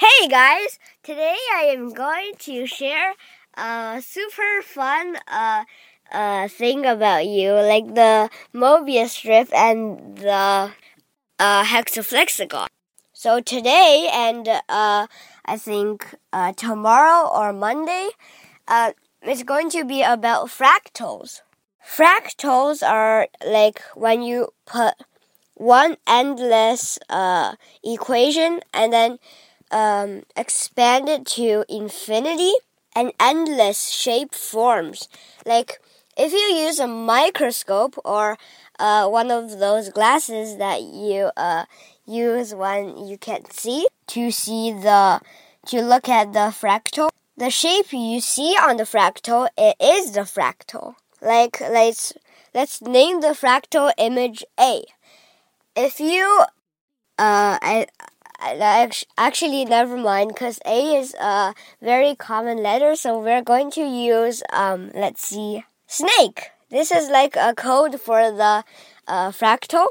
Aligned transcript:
Hey 0.00 0.28
guys, 0.28 0.78
today 1.02 1.36
I 1.56 1.62
am 1.74 1.92
going 1.92 2.34
to 2.46 2.66
share 2.66 3.14
a 3.54 4.00
super 4.00 4.62
fun 4.62 5.16
uh, 5.26 5.64
uh, 6.12 6.46
thing 6.46 6.86
about 6.86 7.26
you, 7.26 7.50
like 7.54 7.96
the 7.96 8.30
Mobius 8.54 9.08
strip 9.08 9.52
and 9.52 10.16
the 10.18 10.70
uh, 11.40 11.64
hexaflexagon. 11.64 12.68
So 13.12 13.40
today 13.40 14.08
and 14.12 14.46
uh, 14.68 15.08
I 15.44 15.56
think 15.56 16.14
uh, 16.32 16.52
tomorrow 16.52 17.28
or 17.28 17.52
Monday, 17.52 18.10
uh, 18.68 18.92
it's 19.22 19.42
going 19.42 19.68
to 19.70 19.84
be 19.84 20.02
about 20.02 20.46
fractals. 20.46 21.40
Fractals 21.84 22.88
are 22.88 23.26
like 23.44 23.82
when 23.96 24.22
you 24.22 24.50
put 24.64 24.94
one 25.54 25.96
endless 26.06 27.00
uh, 27.10 27.56
equation 27.82 28.60
and 28.72 28.92
then 28.92 29.18
um, 29.70 30.22
expand 30.36 31.08
it 31.08 31.26
to 31.26 31.64
infinity 31.68 32.52
and 32.94 33.12
endless 33.20 33.90
shape 33.90 34.34
forms. 34.34 35.08
Like 35.46 35.80
if 36.16 36.32
you 36.32 36.38
use 36.38 36.78
a 36.80 36.86
microscope 36.86 37.96
or 38.04 38.36
uh, 38.78 39.08
one 39.08 39.30
of 39.30 39.58
those 39.58 39.90
glasses 39.90 40.56
that 40.58 40.82
you 40.82 41.30
uh, 41.36 41.64
use 42.06 42.54
when 42.54 43.06
you 43.06 43.18
can't 43.18 43.52
see 43.52 43.86
to 44.08 44.30
see 44.30 44.72
the 44.72 45.20
to 45.66 45.82
look 45.82 46.08
at 46.08 46.32
the 46.32 46.50
fractal, 46.50 47.10
the 47.36 47.50
shape 47.50 47.92
you 47.92 48.20
see 48.20 48.56
on 48.60 48.78
the 48.78 48.84
fractal 48.84 49.48
it 49.56 49.76
is 49.80 50.12
the 50.12 50.22
fractal. 50.22 50.94
Like 51.20 51.60
let's 51.60 52.12
let's 52.54 52.80
name 52.80 53.20
the 53.20 53.28
fractal 53.28 53.92
image 53.98 54.44
A. 54.58 54.84
If 55.76 56.00
you 56.00 56.44
uh 57.18 57.58
I 57.62 57.86
actually 58.40 59.64
never 59.64 59.96
mind 59.96 60.28
because 60.28 60.58
A 60.64 60.96
is 60.96 61.14
a 61.14 61.54
very 61.82 62.14
common 62.14 62.62
letter, 62.62 62.96
so 62.96 63.18
we're 63.18 63.42
going 63.42 63.70
to 63.72 63.82
use 63.82 64.42
um 64.52 64.90
let's 64.94 65.26
see 65.26 65.64
snake. 65.86 66.50
This 66.70 66.92
is 66.92 67.08
like 67.08 67.36
a 67.36 67.54
code 67.54 68.00
for 68.00 68.30
the 68.30 68.64
uh, 69.06 69.30
fractal. 69.30 69.88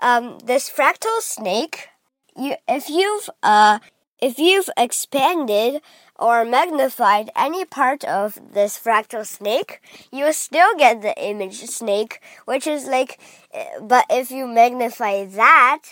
Um, 0.00 0.38
this 0.44 0.70
fractal 0.70 1.20
snake, 1.20 1.88
you 2.36 2.56
if 2.68 2.88
you've 2.88 3.28
uh 3.42 3.78
if 4.20 4.38
you've 4.38 4.70
expanded 4.76 5.82
or 6.16 6.44
magnified 6.44 7.30
any 7.34 7.64
part 7.64 8.04
of 8.04 8.38
this 8.54 8.78
fractal 8.78 9.26
snake, 9.26 9.80
you 10.12 10.32
still 10.32 10.76
get 10.76 11.02
the 11.02 11.14
image 11.20 11.60
snake, 11.64 12.20
which 12.44 12.66
is 12.66 12.86
like, 12.86 13.18
eh, 13.52 13.66
but 13.80 14.06
if 14.08 14.30
you 14.30 14.46
magnify 14.46 15.24
that, 15.24 15.82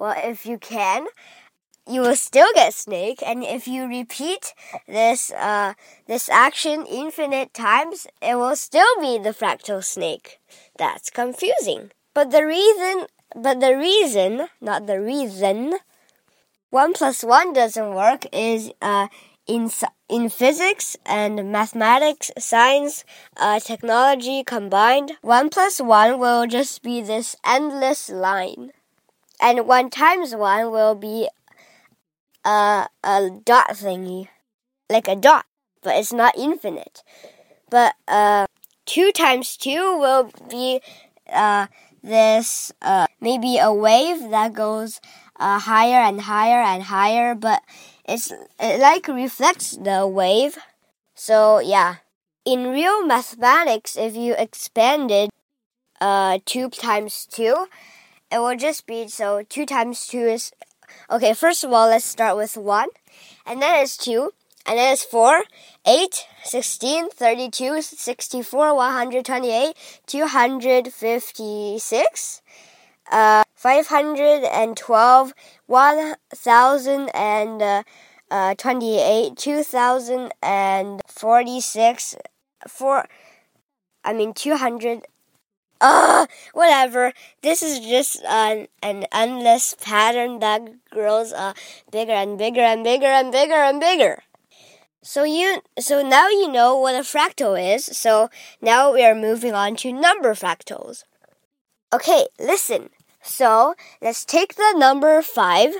well, 0.00 0.14
if 0.16 0.46
you 0.46 0.56
can, 0.56 1.06
you 1.86 2.00
will 2.00 2.16
still 2.16 2.48
get 2.54 2.72
snake. 2.72 3.22
And 3.24 3.44
if 3.44 3.68
you 3.68 3.86
repeat 3.86 4.54
this, 4.88 5.30
uh, 5.30 5.74
this 6.06 6.30
action 6.30 6.86
infinite 6.86 7.52
times, 7.52 8.06
it 8.22 8.36
will 8.36 8.56
still 8.56 8.98
be 8.98 9.18
the 9.18 9.34
fractal 9.34 9.84
snake. 9.84 10.40
That's 10.78 11.10
confusing. 11.10 11.90
But 12.14 12.30
the 12.30 12.46
reason, 12.46 13.06
but 13.36 13.60
the 13.60 13.76
reason, 13.76 14.48
not 14.58 14.86
the 14.86 15.00
reason, 15.00 15.74
one 16.70 16.94
plus 16.94 17.22
one 17.22 17.52
doesn't 17.52 17.94
work 17.94 18.24
is, 18.32 18.72
uh, 18.80 19.08
in, 19.46 19.70
in 20.08 20.30
physics 20.30 20.96
and 21.04 21.52
mathematics, 21.52 22.30
science, 22.38 23.04
uh, 23.36 23.60
technology 23.60 24.44
combined, 24.44 25.12
1 25.20 25.50
plus 25.50 25.78
1 25.78 26.18
will 26.18 26.46
just 26.46 26.82
be 26.82 27.02
this 27.02 27.36
endless 27.44 28.08
line 28.08 28.70
and 29.40 29.66
1 29.66 29.90
times 29.90 30.34
1 30.34 30.70
will 30.70 30.94
be 30.94 31.28
a, 32.44 32.86
a 33.02 33.30
dot 33.44 33.70
thingy, 33.70 34.28
like 34.88 35.08
a 35.08 35.16
dot, 35.16 35.46
but 35.82 35.96
it's 35.96 36.12
not 36.12 36.36
infinite. 36.36 37.02
But 37.70 37.94
uh, 38.06 38.46
2 38.86 39.12
times 39.12 39.56
2 39.56 39.98
will 39.98 40.30
be 40.48 40.80
uh, 41.32 41.66
this 42.02 42.72
uh, 42.82 43.06
maybe 43.20 43.58
a 43.58 43.72
wave 43.72 44.30
that 44.30 44.52
goes 44.52 45.00
uh, 45.38 45.58
higher 45.58 46.02
and 46.02 46.22
higher 46.22 46.62
and 46.62 46.84
higher, 46.84 47.34
but 47.34 47.62
it's 48.04 48.32
it 48.58 48.80
like 48.80 49.08
reflects 49.08 49.76
the 49.76 50.06
wave. 50.06 50.58
So 51.14 51.60
yeah, 51.60 51.96
in 52.44 52.68
real 52.68 53.04
mathematics, 53.06 53.96
if 53.96 54.16
you 54.16 54.34
expanded 54.36 55.30
uh, 56.00 56.38
2 56.46 56.70
times 56.70 57.26
2, 57.30 57.66
it 58.30 58.38
will 58.38 58.56
just 58.56 58.86
be 58.86 59.08
so 59.08 59.42
2 59.42 59.66
times 59.66 60.06
2 60.06 60.18
is 60.18 60.52
okay 61.10 61.34
first 61.34 61.64
of 61.64 61.72
all 61.72 61.88
let's 61.88 62.04
start 62.04 62.36
with 62.36 62.56
1 62.56 62.86
and 63.46 63.60
then 63.60 63.82
it's 63.82 63.96
2 63.96 64.32
and 64.66 64.78
then 64.78 64.92
it's 64.92 65.02
4 65.04 65.42
8 65.86 66.26
16 66.44 67.10
32 67.10 67.82
64 67.82 68.74
128 68.74 69.74
256 70.06 72.42
uh, 73.10 73.42
512 73.54 75.34
1000 75.66 77.10
and 77.14 77.62
uh, 77.62 77.82
uh, 78.30 78.54
28 78.54 79.36
2046 79.36 82.16
4 82.68 83.08
I 84.04 84.12
mean 84.12 84.32
200 84.32 85.08
uh, 85.80 86.26
whatever. 86.52 87.12
This 87.42 87.62
is 87.62 87.80
just 87.80 88.22
an, 88.24 88.68
an 88.82 89.06
endless 89.12 89.74
pattern 89.80 90.38
that 90.40 90.62
grows 90.90 91.32
uh, 91.32 91.54
bigger 91.90 92.12
and 92.12 92.38
bigger 92.38 92.60
and 92.60 92.84
bigger 92.84 93.06
and 93.06 93.32
bigger 93.32 93.54
and 93.54 93.80
bigger. 93.80 94.22
So 95.02 95.24
you 95.24 95.62
so 95.78 96.02
now 96.02 96.28
you 96.28 96.50
know 96.50 96.76
what 96.76 96.94
a 96.94 97.00
fractal 97.00 97.56
is. 97.56 97.86
So 97.86 98.28
now 98.60 98.92
we 98.92 99.02
are 99.04 99.14
moving 99.14 99.54
on 99.54 99.76
to 99.76 99.92
number 99.92 100.34
fractals. 100.34 101.04
Okay, 101.92 102.26
listen. 102.38 102.90
So 103.22 103.74
let's 104.00 104.24
take 104.24 104.56
the 104.56 104.74
number 104.76 105.20
5 105.20 105.74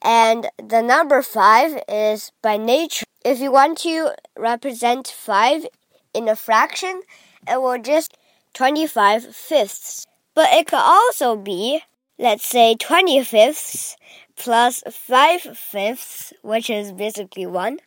and 0.00 0.48
the 0.56 0.80
number 0.80 1.22
5 1.22 1.82
is 1.88 2.32
by 2.40 2.56
nature 2.56 3.04
if 3.24 3.40
you 3.40 3.52
want 3.52 3.78
to 3.78 4.12
represent 4.36 5.08
5 5.08 5.66
in 6.14 6.28
a 6.28 6.36
fraction, 6.36 7.02
it 7.46 7.60
will 7.60 7.78
just 7.78 8.16
25 8.54 9.34
fifths. 9.34 10.06
But 10.34 10.52
it 10.52 10.66
could 10.66 10.78
also 10.78 11.36
be, 11.36 11.82
let's 12.18 12.46
say, 12.46 12.76
20 12.76 13.24
fifths 13.24 13.96
plus 14.36 14.82
5 14.88 15.40
fifths, 15.56 16.32
which 16.42 16.70
is 16.70 16.92
basically 16.92 17.46
1. 17.46 17.78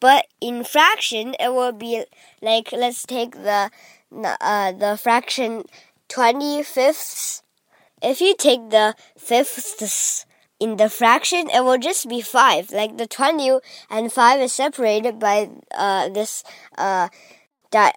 But 0.00 0.26
in 0.40 0.64
fraction, 0.64 1.34
it 1.38 1.52
will 1.52 1.72
be 1.72 2.04
like, 2.40 2.72
let's 2.72 3.04
take 3.04 3.32
the, 3.32 3.70
uh, 4.12 4.72
the 4.72 4.98
fraction 5.00 5.64
20 6.08 6.62
fifths. 6.62 7.42
If 8.02 8.20
you 8.20 8.34
take 8.34 8.70
the 8.70 8.94
fifths 9.18 10.24
in 10.58 10.76
the 10.76 10.88
fraction, 10.88 11.50
it 11.50 11.64
will 11.64 11.78
just 11.78 12.08
be 12.08 12.20
5. 12.20 12.70
Like 12.70 12.96
the 12.96 13.06
20 13.06 13.58
and 13.90 14.12
5 14.12 14.40
is 14.40 14.52
separated 14.52 15.18
by 15.18 15.50
uh, 15.74 16.08
this 16.08 16.44
uh, 16.78 17.08
di 17.70 17.92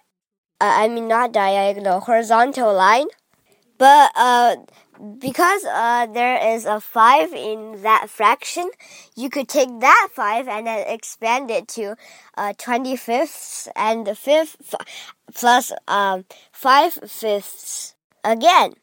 uh, 0.64 0.72
I 0.82 0.88
mean 0.88 1.08
not 1.08 1.32
diagonal, 1.32 2.00
horizontal 2.00 2.72
line. 2.72 3.08
But 3.76 4.12
uh, 4.14 4.56
because 5.18 5.64
uh, 5.64 6.06
there 6.06 6.38
is 6.54 6.64
a 6.64 6.80
5 6.80 7.32
in 7.32 7.82
that 7.82 8.08
fraction, 8.08 8.70
you 9.16 9.28
could 9.28 9.48
take 9.48 9.80
that 9.80 10.08
5 10.12 10.48
and 10.48 10.66
then 10.66 10.86
expand 10.88 11.50
it 11.50 11.68
to 11.68 11.96
uh, 12.38 12.52
20 12.56 12.96
fifths 12.96 13.68
and 13.74 14.06
the 14.06 14.14
fifth 14.14 14.74
plus 15.34 15.72
um, 15.88 16.24
5 16.52 16.92
fifths 17.08 17.94
again. 18.22 18.74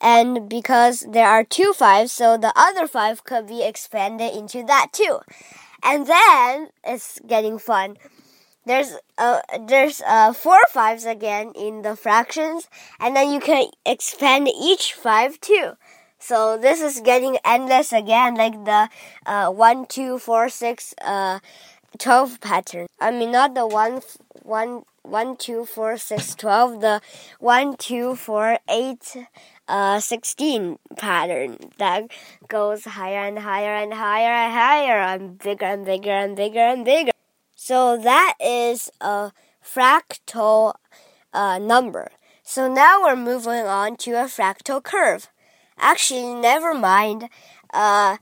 And 0.00 0.48
because 0.48 1.06
there 1.08 1.28
are 1.28 1.44
two 1.44 1.72
fives, 1.72 2.12
so 2.12 2.36
the 2.36 2.52
other 2.56 2.86
5 2.86 3.24
could 3.24 3.46
be 3.46 3.62
expanded 3.62 4.34
into 4.34 4.64
that 4.64 4.88
too. 4.92 5.18
And 5.82 6.06
then 6.06 6.68
it's 6.84 7.20
getting 7.26 7.58
fun 7.58 7.98
there's 8.66 8.94
uh 9.18 9.40
there's 9.66 10.00
uh 10.06 10.32
four 10.32 10.60
fives 10.70 11.04
again 11.04 11.52
in 11.56 11.82
the 11.82 11.96
fractions 11.96 12.68
and 13.00 13.16
then 13.16 13.32
you 13.32 13.40
can 13.40 13.66
expand 13.84 14.48
each 14.48 14.94
five 14.94 15.40
too. 15.40 15.72
So 16.18 16.56
this 16.56 16.80
is 16.80 17.00
getting 17.00 17.38
endless 17.44 17.92
again 17.92 18.36
like 18.36 18.64
the 18.64 18.88
uh 19.26 19.50
one 19.50 19.86
two 19.86 20.18
four 20.18 20.48
six 20.48 20.94
uh 21.02 21.40
12 21.98 22.40
pattern. 22.40 22.86
I 23.00 23.10
mean 23.10 23.32
not 23.32 23.54
the 23.54 23.66
one 23.66 24.00
one 24.42 24.82
one 25.02 25.36
two 25.36 25.64
four 25.64 25.96
six 25.96 26.34
twelve 26.34 26.80
the 26.80 27.00
one 27.40 27.76
two 27.76 28.14
four 28.14 28.58
eight 28.68 29.16
uh 29.68 29.98
16 29.98 30.78
pattern 30.96 31.58
that 31.78 32.10
goes 32.48 32.84
higher 32.84 33.26
and 33.26 33.40
higher 33.40 33.74
and 33.74 33.92
higher 33.94 34.32
and 34.32 34.52
higher 34.52 35.00
and 35.00 35.38
bigger 35.38 35.66
and 35.66 35.84
bigger 35.84 36.10
and 36.10 36.36
bigger 36.36 36.60
and 36.60 36.84
bigger 36.84 37.12
so 37.68 37.96
that 37.96 38.34
is 38.40 38.90
a 39.00 39.30
fractal 39.64 40.74
uh, 41.32 41.58
number. 41.58 42.10
So 42.42 42.66
now 42.66 43.02
we're 43.02 43.14
moving 43.14 43.66
on 43.66 43.96
to 43.98 44.10
a 44.14 44.24
fractal 44.24 44.82
curve. 44.82 45.28
Actually, 45.78 46.34
never 46.34 46.74
mind. 46.74 47.28
uh, 47.72 48.16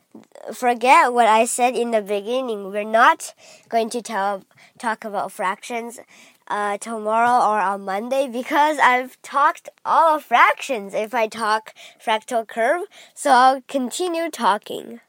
forget 0.53 1.13
what 1.13 1.27
I 1.27 1.45
said 1.45 1.75
in 1.75 1.91
the 1.91 2.03
beginning. 2.03 2.71
We're 2.71 2.85
not 2.85 3.35
going 3.69 3.91
to 3.91 4.03
tell, 4.03 4.45
talk 4.79 5.05
about 5.05 5.33
fractions 5.33 6.01
uh, 6.49 6.79
tomorrow 6.79 7.39
or 7.49 7.61
on 7.61 7.85
Monday 7.85 8.29
because 8.29 8.79
I've 8.79 9.21
talked 9.23 9.69
all 9.85 10.17
of 10.17 10.25
fractions 10.25 10.95
if 10.95 11.15
I 11.15 11.27
talk 11.29 11.75
fractal 12.05 12.47
curve. 12.47 12.83
So 13.15 13.31
I'll 13.31 13.63
continue 13.63 14.31
talking. 14.31 15.01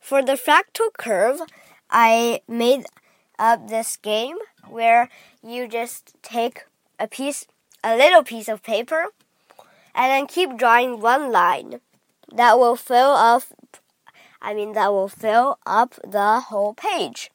For 0.00 0.22
the 0.22 0.32
fractal 0.32 0.92
curve, 0.98 1.40
I 1.90 2.40
made 2.48 2.84
up 3.42 3.68
this 3.68 3.96
game 3.96 4.36
where 4.68 5.08
you 5.42 5.66
just 5.66 6.14
take 6.22 6.64
a 6.98 7.08
piece, 7.08 7.44
a 7.82 7.96
little 7.96 8.22
piece 8.22 8.48
of 8.48 8.62
paper, 8.62 9.06
and 9.94 10.10
then 10.10 10.26
keep 10.26 10.56
drawing 10.56 11.00
one 11.00 11.32
line 11.32 11.80
that 12.32 12.58
will 12.58 12.76
fill 12.76 13.10
up 13.10 13.42
I 14.40 14.54
mean 14.54 14.72
that 14.72 14.92
will 14.92 15.08
fill 15.08 15.58
up 15.64 15.94
the 16.02 16.40
whole 16.40 16.74
page. 16.74 17.30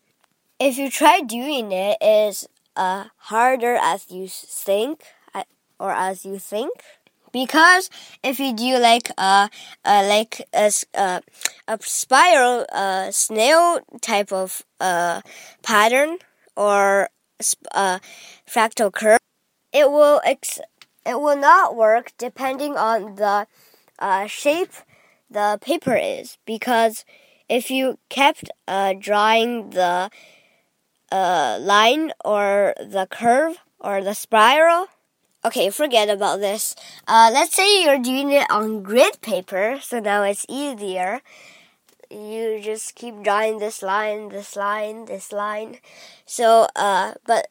If 0.59 0.77
you 0.77 0.89
try 0.89 1.21
doing 1.21 1.71
it, 1.71 1.97
it's 2.01 2.45
uh, 2.75 3.05
harder 3.31 3.75
as 3.75 4.11
you 4.11 4.27
think 4.27 5.01
uh, 5.33 5.43
or 5.79 5.91
as 5.91 6.25
you 6.25 6.37
think 6.37 6.71
because 7.37 7.89
if 8.23 8.39
you 8.39 8.51
do 8.53 8.79
like 8.79 9.11
a, 9.17 9.49
a 9.85 10.07
like 10.07 10.41
a, 10.53 10.71
a, 10.95 11.21
a 11.67 11.77
spiral 11.81 12.65
uh, 12.71 13.11
snail 13.11 13.79
type 14.01 14.31
of 14.31 14.63
uh, 14.79 15.21
pattern 15.61 16.17
or 16.55 17.09
a 17.39 17.77
uh, 17.77 17.99
fractal 18.49 18.91
curve, 18.91 19.19
it 19.71 19.91
will 19.91 20.19
ex 20.25 20.59
it 21.05 21.19
will 21.21 21.37
not 21.37 21.75
work 21.75 22.11
depending 22.17 22.75
on 22.75 23.15
the 23.15 23.45
uh, 23.99 24.25
shape 24.25 24.73
the 25.29 25.59
paper 25.61 25.95
is. 25.95 26.37
Because 26.45 27.05
if 27.47 27.69
you 27.69 27.99
kept 28.09 28.49
uh, 28.67 28.93
drawing 28.99 29.69
the 29.71 30.09
uh, 31.11 31.57
line 31.61 32.11
or 32.25 32.73
the 32.79 33.07
curve 33.11 33.57
or 33.79 34.03
the 34.03 34.15
spiral, 34.15 34.87
okay, 35.47 35.69
forget 35.69 36.09
about 36.09 36.39
this. 36.39 36.75
Uh, 37.07 37.29
let's 37.33 37.55
say 37.55 37.83
you're 37.83 37.99
doing 37.99 38.31
it 38.31 38.45
on 38.49 38.83
grid 38.83 39.21
paper, 39.21 39.79
so 39.81 39.99
now 39.99 40.23
it's 40.23 40.45
easier. 40.49 41.21
You 42.11 42.59
just 42.61 42.95
keep 42.95 43.23
drawing 43.23 43.59
this 43.59 43.81
line, 43.81 44.29
this 44.29 44.55
line, 44.55 45.05
this 45.05 45.31
line. 45.31 45.79
So, 46.25 46.67
uh, 46.75 47.13
but 47.25 47.47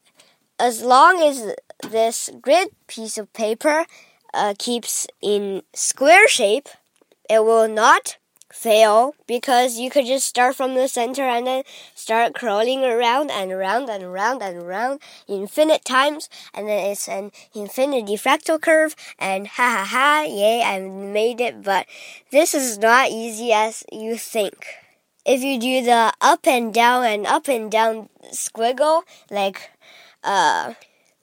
as 0.58 0.82
long 0.82 1.22
as 1.22 1.54
this 1.90 2.30
grid 2.40 2.68
piece 2.86 3.18
of 3.18 3.32
paper 3.32 3.86
uh, 4.32 4.54
keeps 4.58 5.06
in 5.22 5.62
square 5.74 6.28
shape, 6.28 6.68
it 7.28 7.44
will 7.44 7.68
not 7.68 8.16
fail 8.52 9.14
because 9.26 9.78
you 9.78 9.90
could 9.90 10.06
just 10.06 10.26
start 10.26 10.54
from 10.54 10.74
the 10.74 10.86
center 10.86 11.22
and 11.22 11.46
then 11.46 11.62
start 11.94 12.34
crawling 12.34 12.84
around 12.84 13.30
and 13.30 13.50
around 13.50 13.90
and 13.90 14.04
around 14.04 14.40
and 14.40 14.62
around 14.62 15.00
infinite 15.26 15.84
times 15.84 16.28
and 16.54 16.68
then 16.68 16.86
it's 16.86 17.08
an 17.08 17.32
infinity 17.54 18.14
fractal 18.14 18.60
curve 18.60 18.94
and 19.18 19.48
ha 19.48 19.68
ha 19.68 19.84
ha 19.84 20.24
yay 20.28 20.62
I 20.62 20.80
made 20.80 21.40
it 21.40 21.62
but 21.62 21.86
this 22.30 22.54
is 22.54 22.78
not 22.78 23.10
easy 23.10 23.52
as 23.52 23.84
you 23.90 24.16
think. 24.16 24.66
If 25.24 25.42
you 25.42 25.58
do 25.58 25.84
the 25.84 26.12
up 26.20 26.46
and 26.46 26.72
down 26.72 27.04
and 27.04 27.26
up 27.26 27.48
and 27.48 27.70
down 27.70 28.08
squiggle 28.32 29.02
like 29.28 29.70
uh 30.22 30.74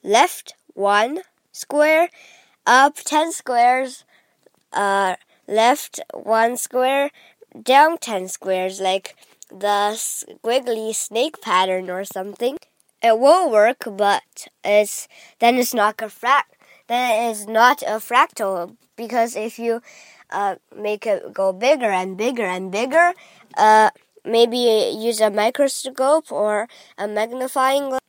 left 0.04 0.56
one 0.74 1.22
square 1.54 2.10
up 2.66 2.96
10 2.96 3.32
squares 3.32 4.04
uh 4.74 5.16
left 5.48 6.00
one 6.14 6.58
square, 6.58 7.12
down 7.62 7.98
10 7.98 8.28
squares, 8.28 8.80
like 8.80 9.16
the 9.50 9.94
squiggly 9.96 10.94
snake 10.96 11.42
pattern 11.42 11.90
or 11.90 12.04
something. 12.04 12.58
It 13.02 13.20
will 13.20 13.52
work, 13.52 13.84
but 13.92 14.48
it's 14.64 15.08
then 15.40 15.58
it's 15.58 15.74
not 15.74 16.02
a 16.02 16.06
frac 16.06 16.44
then 16.88 17.28
it 17.28 17.32
is 17.32 17.48
not 17.48 17.82
a 17.84 17.98
fractal 18.00 18.76
because 18.96 19.36
if 19.36 19.58
you 19.58 19.82
uh, 20.32 20.56
make 20.76 21.06
it 21.06 21.34
go 21.34 21.54
bigger 21.54 21.90
and 21.90 22.18
bigger 22.18 22.44
and 22.46 22.72
bigger, 22.72 23.14
uh, 23.58 23.90
maybe 24.26 24.58
use 24.96 25.22
a 25.22 25.30
microscope 25.30 26.32
or 26.32 26.68
a 26.98 27.08
magnifying 27.08 27.90
glass, 27.90 28.00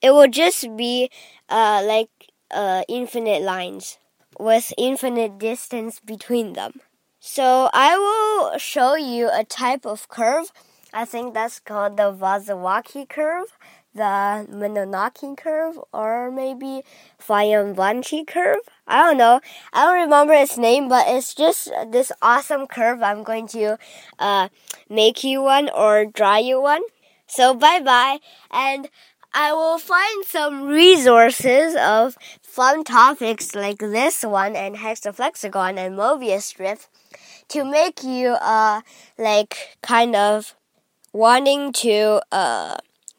it 0.00 0.10
will 0.12 0.28
just 0.28 0.76
be 0.76 1.10
uh, 1.48 1.82
like 1.86 2.10
uh, 2.50 2.82
infinite 2.88 3.42
lines 3.42 3.98
with 4.38 4.72
infinite 4.78 5.38
distance 5.38 6.00
between 6.00 6.54
them. 6.54 6.80
So 7.20 7.70
I 7.72 7.96
will 7.96 8.58
show 8.58 8.96
you 8.96 9.30
a 9.32 9.44
type 9.44 9.86
of 9.86 10.08
curve. 10.08 10.52
I 10.92 11.04
think 11.04 11.34
that's 11.34 11.60
called 11.60 11.96
the 11.96 12.12
Vasilevsky 12.12 13.08
curve, 13.08 13.56
the 13.94 14.46
Minkowski 14.50 15.36
curve, 15.36 15.78
or 15.92 16.30
maybe 16.30 16.82
Fibonacci 17.20 18.26
curve. 18.26 18.58
I 18.86 19.02
don't 19.02 19.18
know. 19.18 19.40
I 19.72 19.84
don't 19.84 20.02
remember 20.02 20.34
its 20.34 20.58
name, 20.58 20.88
but 20.88 21.06
it's 21.08 21.34
just 21.34 21.70
this 21.90 22.10
awesome 22.20 22.66
curve. 22.66 23.02
I'm 23.02 23.22
going 23.22 23.46
to 23.48 23.78
uh, 24.18 24.48
make 24.90 25.22
you 25.22 25.42
one 25.42 25.70
or 25.70 26.04
draw 26.04 26.36
you 26.36 26.60
one. 26.60 26.82
So 27.32 27.54
bye 27.54 27.80
bye 27.80 28.18
and 28.50 28.90
I 29.34 29.52
will 29.52 29.78
find 29.78 30.24
some 30.26 30.64
resources 30.64 31.74
of 31.74 32.16
fun 32.42 32.84
topics 32.84 33.54
like 33.54 33.78
this 33.78 34.22
one 34.22 34.54
and 34.56 34.76
hexaflexagon 34.76 35.78
and 35.78 35.96
Mobius 35.96 36.42
strip 36.42 36.80
to 37.48 37.64
make 37.64 38.02
you 38.02 38.30
uh 38.40 38.82
like 39.18 39.78
kind 39.82 40.14
of 40.14 40.54
wanting 41.12 41.72
to 41.72 42.20
uh 42.30 42.76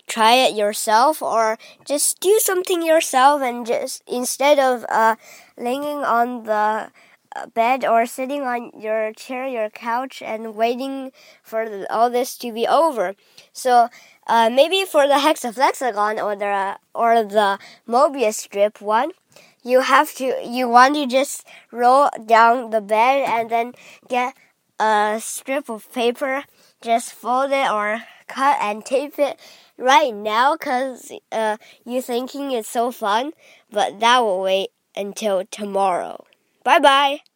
try 0.07 0.33
it 0.35 0.55
yourself 0.55 1.21
or 1.21 1.57
just 1.85 2.19
do 2.19 2.39
something 2.39 2.83
yourself 2.83 3.41
and 3.41 3.65
just 3.65 4.03
instead 4.07 4.59
of 4.59 4.85
uh 4.89 5.15
laying 5.57 6.03
on 6.03 6.43
the 6.43 6.91
uh, 7.35 7.47
bed 7.47 7.83
or 7.83 8.05
sitting 8.05 8.43
on 8.43 8.71
your 8.77 9.11
chair, 9.13 9.47
your 9.47 9.69
couch, 9.69 10.21
and 10.21 10.55
waiting 10.55 11.11
for 11.41 11.85
all 11.89 12.09
this 12.09 12.37
to 12.37 12.51
be 12.51 12.67
over. 12.67 13.15
So 13.51 13.89
uh, 14.27 14.49
maybe 14.49 14.85
for 14.85 15.07
the 15.07 15.15
hexaflexagon 15.15 16.23
or 16.23 16.35
the 16.35 16.77
or 16.93 17.23
the 17.23 17.59
Mobius 17.87 18.35
strip 18.35 18.81
one, 18.81 19.11
you 19.63 19.81
have 19.81 20.13
to 20.15 20.35
you 20.43 20.67
want 20.67 20.95
to 20.95 21.05
just 21.07 21.45
roll 21.71 22.09
down 22.25 22.69
the 22.69 22.81
bed 22.81 23.23
and 23.27 23.49
then 23.49 23.73
get 24.07 24.35
a 24.79 25.19
strip 25.21 25.69
of 25.69 25.91
paper, 25.93 26.43
just 26.81 27.13
fold 27.13 27.51
it 27.51 27.69
or 27.69 28.03
cut 28.27 28.57
and 28.61 28.85
tape 28.85 29.19
it 29.19 29.39
right 29.77 30.13
now 30.13 30.55
because 30.55 31.11
uh, 31.31 31.57
you're 31.85 32.01
thinking 32.01 32.51
it's 32.51 32.69
so 32.69 32.91
fun, 32.91 33.31
but 33.71 33.99
that 33.99 34.19
will 34.19 34.41
wait 34.41 34.69
until 34.95 35.43
tomorrow. 35.51 36.25
Bye 36.63 36.79
bye. 36.79 37.32